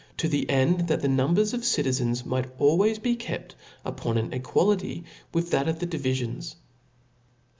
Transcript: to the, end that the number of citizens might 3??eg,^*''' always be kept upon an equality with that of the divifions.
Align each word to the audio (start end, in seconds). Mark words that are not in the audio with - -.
to 0.17 0.27
the, 0.27 0.49
end 0.49 0.87
that 0.87 1.01
the 1.03 1.07
number 1.07 1.41
of 1.41 1.63
citizens 1.63 2.25
might 2.25 2.45
3??eg,^*''' 2.45 2.61
always 2.61 2.97
be 2.97 3.15
kept 3.15 3.55
upon 3.85 4.17
an 4.17 4.33
equality 4.33 5.03
with 5.31 5.51
that 5.51 5.67
of 5.67 5.77
the 5.77 5.85
divifions. 5.85 6.55